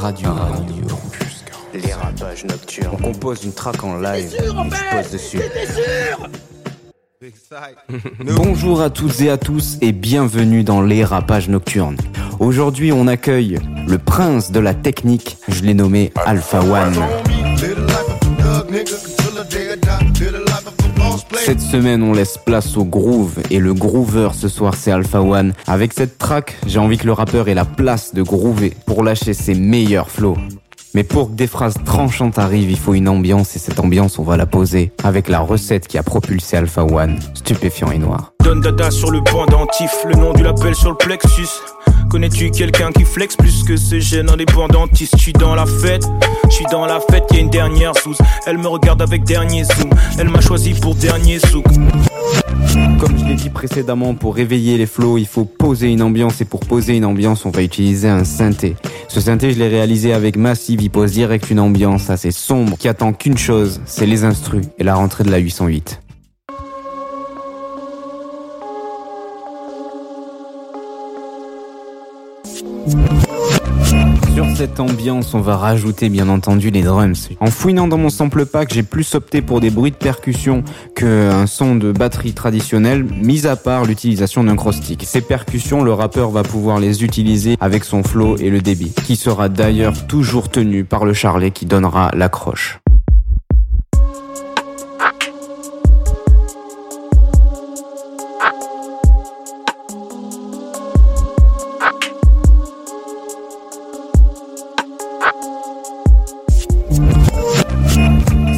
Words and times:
Radio. 0.00 0.28
Radio. 0.30 0.84
Les 1.72 1.92
rapages 1.92 2.44
nocturnes. 2.44 2.90
On 2.92 3.12
compose 3.12 3.44
une 3.44 3.52
track 3.52 3.82
en 3.82 3.98
live 3.98 4.34
et 4.34 4.44
je 4.44 4.96
pose 4.96 5.10
dessus. 5.10 5.40
Bonjour 8.36 8.82
à 8.82 8.90
toutes 8.90 9.20
et 9.20 9.30
à 9.30 9.38
tous 9.38 9.78
et 9.80 9.92
bienvenue 9.92 10.64
dans 10.64 10.82
les 10.82 11.02
rapages 11.02 11.48
nocturnes. 11.48 11.96
Aujourd'hui, 12.40 12.92
on 12.92 13.06
accueille 13.06 13.58
le 13.88 13.98
prince 13.98 14.52
de 14.52 14.60
la 14.60 14.74
technique, 14.74 15.38
je 15.48 15.62
l'ai 15.62 15.74
nommé 15.74 16.12
Alpha 16.26 16.60
One. 16.60 16.94
Cette 21.44 21.60
semaine, 21.60 22.02
on 22.02 22.12
laisse 22.12 22.38
place 22.38 22.76
au 22.76 22.84
groove 22.84 23.38
et 23.50 23.58
le 23.58 23.74
groover 23.74 24.30
ce 24.34 24.48
soir, 24.48 24.74
c'est 24.74 24.90
Alpha 24.90 25.20
One. 25.20 25.52
Avec 25.66 25.92
cette 25.92 26.18
track, 26.18 26.56
j'ai 26.66 26.78
envie 26.78 26.98
que 26.98 27.06
le 27.06 27.12
rappeur 27.12 27.48
ait 27.48 27.54
la 27.54 27.64
place 27.64 28.14
de 28.14 28.22
groover 28.22 28.72
pour 28.86 29.04
lâcher 29.04 29.34
ses 29.34 29.54
meilleurs 29.54 30.10
flows. 30.10 30.36
Mais 30.94 31.04
pour 31.04 31.30
que 31.30 31.34
des 31.34 31.46
phrases 31.46 31.76
tranchantes 31.84 32.38
arrivent, 32.38 32.70
il 32.70 32.78
faut 32.78 32.94
une 32.94 33.08
ambiance 33.08 33.54
et 33.54 33.58
cette 33.58 33.78
ambiance, 33.80 34.18
on 34.18 34.22
va 34.22 34.36
la 34.36 34.46
poser 34.46 34.92
avec 35.04 35.28
la 35.28 35.40
recette 35.40 35.86
qui 35.86 35.98
a 35.98 36.02
propulsé 36.02 36.56
Alpha 36.56 36.84
One, 36.84 37.18
stupéfiant 37.34 37.90
et 37.90 37.98
noir. 37.98 38.32
Donne 38.42 38.60
dada 38.60 38.90
sur 38.90 39.10
le 39.10 39.22
pendentif, 39.22 39.90
le 40.06 40.14
nom 40.14 40.32
du 40.32 40.42
label 40.42 40.74
sur 40.74 40.90
le 40.90 40.96
plexus. 40.96 41.48
Connais-tu 42.16 42.50
quelqu'un 42.50 42.92
qui 42.92 43.04
flex 43.04 43.36
plus 43.36 43.62
que 43.62 43.76
ce 43.76 44.00
jeune 44.00 44.30
indépendantiste? 44.30 45.18
Je 45.18 45.22
suis 45.22 45.32
dans 45.34 45.54
la 45.54 45.66
fête, 45.66 46.04
je 46.48 46.54
suis 46.54 46.64
dans 46.72 46.86
la 46.86 46.98
fête, 46.98 47.24
y 47.30 47.36
a 47.36 47.40
une 47.40 47.50
dernière 47.50 47.92
sous. 47.98 48.16
Elle 48.46 48.56
me 48.56 48.68
regarde 48.68 49.02
avec 49.02 49.24
dernier 49.24 49.64
zoom, 49.64 49.90
elle 50.18 50.30
m'a 50.30 50.40
choisi 50.40 50.72
pour 50.72 50.94
dernier 50.94 51.38
souk. 51.38 51.66
Comme 52.98 53.18
je 53.18 53.24
l'ai 53.26 53.34
dit 53.34 53.50
précédemment, 53.50 54.14
pour 54.14 54.34
réveiller 54.34 54.78
les 54.78 54.86
flows, 54.86 55.18
il 55.18 55.26
faut 55.26 55.44
poser 55.44 55.92
une 55.92 56.00
ambiance 56.00 56.40
et 56.40 56.46
pour 56.46 56.60
poser 56.60 56.96
une 56.96 57.04
ambiance, 57.04 57.44
on 57.44 57.50
va 57.50 57.62
utiliser 57.62 58.08
un 58.08 58.24
synthé. 58.24 58.76
Ce 59.08 59.20
synthé, 59.20 59.52
je 59.52 59.58
l'ai 59.58 59.68
réalisé 59.68 60.14
avec 60.14 60.38
Massive, 60.38 60.80
il 60.80 60.88
pose 60.88 61.12
direct 61.12 61.50
une 61.50 61.60
ambiance 61.60 62.08
assez 62.08 62.30
sombre 62.30 62.78
qui 62.78 62.88
attend 62.88 63.12
qu'une 63.12 63.36
chose, 63.36 63.82
c'est 63.84 64.06
les 64.06 64.24
instrus 64.24 64.64
et 64.78 64.84
la 64.84 64.94
rentrée 64.94 65.22
de 65.22 65.30
la 65.30 65.36
808. 65.36 66.00
Sur 74.34 74.46
cette 74.54 74.80
ambiance, 74.80 75.34
on 75.34 75.40
va 75.40 75.56
rajouter 75.56 76.08
bien 76.08 76.28
entendu 76.28 76.70
les 76.70 76.82
drums. 76.82 77.30
En 77.40 77.46
fouinant 77.46 77.88
dans 77.88 77.96
mon 77.96 78.10
sample 78.10 78.46
pack, 78.46 78.72
j'ai 78.72 78.82
plus 78.82 79.14
opté 79.14 79.42
pour 79.42 79.60
des 79.60 79.70
bruits 79.70 79.90
de 79.90 79.96
percussion 79.96 80.62
qu'un 80.94 81.46
son 81.46 81.74
de 81.74 81.90
batterie 81.90 82.32
traditionnel, 82.32 83.04
mis 83.04 83.46
à 83.46 83.56
part 83.56 83.86
l'utilisation 83.86 84.44
d'un 84.44 84.56
cross-stick. 84.56 85.04
Ces 85.04 85.22
percussions, 85.22 85.82
le 85.82 85.92
rappeur 85.92 86.30
va 86.30 86.42
pouvoir 86.42 86.78
les 86.80 87.02
utiliser 87.02 87.56
avec 87.60 87.84
son 87.84 88.02
flow 88.02 88.36
et 88.36 88.50
le 88.50 88.60
débit, 88.60 88.92
qui 89.04 89.16
sera 89.16 89.48
d'ailleurs 89.48 90.06
toujours 90.06 90.48
tenu 90.48 90.84
par 90.84 91.04
le 91.04 91.12
charlet 91.12 91.50
qui 91.50 91.66
donnera 91.66 92.10
l'accroche. 92.14 92.78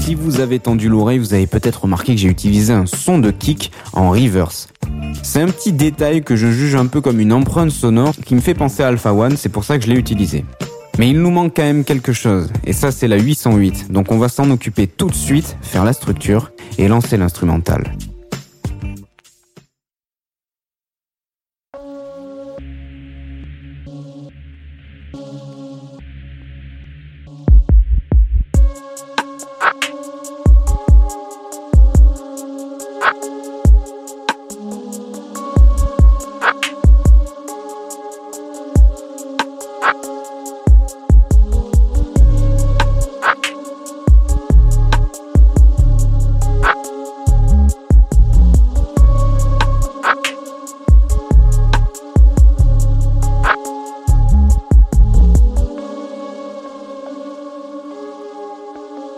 Si 0.08 0.14
vous 0.14 0.40
avez 0.40 0.58
tendu 0.58 0.88
l'oreille, 0.88 1.18
vous 1.18 1.34
avez 1.34 1.46
peut-être 1.46 1.82
remarqué 1.82 2.14
que 2.14 2.20
j'ai 2.22 2.30
utilisé 2.30 2.72
un 2.72 2.86
son 2.86 3.18
de 3.18 3.30
kick 3.30 3.70
en 3.92 4.08
reverse. 4.08 4.68
C'est 5.22 5.42
un 5.42 5.48
petit 5.48 5.70
détail 5.70 6.22
que 6.22 6.34
je 6.34 6.46
juge 6.46 6.76
un 6.76 6.86
peu 6.86 7.02
comme 7.02 7.20
une 7.20 7.30
empreinte 7.30 7.70
sonore 7.70 8.14
qui 8.24 8.34
me 8.34 8.40
fait 8.40 8.54
penser 8.54 8.82
à 8.82 8.86
Alpha 8.86 9.12
One, 9.12 9.36
c'est 9.36 9.50
pour 9.50 9.64
ça 9.64 9.76
que 9.76 9.84
je 9.84 9.90
l'ai 9.90 9.98
utilisé. 9.98 10.46
Mais 10.98 11.10
il 11.10 11.20
nous 11.20 11.30
manque 11.30 11.52
quand 11.54 11.62
même 11.62 11.84
quelque 11.84 12.14
chose, 12.14 12.48
et 12.64 12.72
ça 12.72 12.90
c'est 12.90 13.06
la 13.06 13.18
808, 13.18 13.92
donc 13.92 14.10
on 14.10 14.16
va 14.16 14.30
s'en 14.30 14.50
occuper 14.50 14.86
tout 14.86 15.08
de 15.08 15.14
suite, 15.14 15.58
faire 15.60 15.84
la 15.84 15.92
structure 15.92 16.52
et 16.78 16.88
lancer 16.88 17.18
l'instrumental. 17.18 17.92